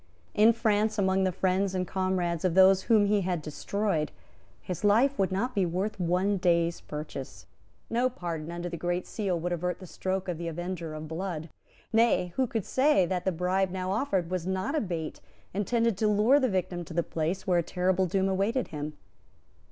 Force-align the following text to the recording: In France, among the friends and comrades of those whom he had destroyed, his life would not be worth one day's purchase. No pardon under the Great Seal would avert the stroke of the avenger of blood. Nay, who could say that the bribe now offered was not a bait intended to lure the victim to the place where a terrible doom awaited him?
In 0.33 0.51
France, 0.51 0.97
among 0.97 1.25
the 1.25 1.31
friends 1.31 1.75
and 1.75 1.87
comrades 1.87 2.43
of 2.43 2.55
those 2.55 2.81
whom 2.85 3.05
he 3.05 3.21
had 3.21 3.39
destroyed, 3.39 4.11
his 4.59 4.83
life 4.83 5.19
would 5.19 5.31
not 5.31 5.53
be 5.53 5.63
worth 5.63 5.99
one 5.99 6.37
day's 6.37 6.81
purchase. 6.81 7.45
No 7.87 8.09
pardon 8.09 8.51
under 8.51 8.67
the 8.67 8.77
Great 8.77 9.05
Seal 9.05 9.39
would 9.39 9.51
avert 9.51 9.77
the 9.79 9.85
stroke 9.85 10.27
of 10.27 10.39
the 10.39 10.47
avenger 10.47 10.95
of 10.95 11.07
blood. 11.07 11.49
Nay, 11.93 12.33
who 12.35 12.47
could 12.47 12.65
say 12.65 13.05
that 13.05 13.25
the 13.25 13.31
bribe 13.31 13.69
now 13.69 13.91
offered 13.91 14.31
was 14.31 14.47
not 14.47 14.73
a 14.73 14.81
bait 14.81 15.21
intended 15.53 15.99
to 15.99 16.07
lure 16.07 16.39
the 16.39 16.49
victim 16.49 16.83
to 16.85 16.95
the 16.95 17.03
place 17.03 17.45
where 17.45 17.59
a 17.59 17.61
terrible 17.61 18.07
doom 18.07 18.27
awaited 18.27 18.69
him? 18.69 18.93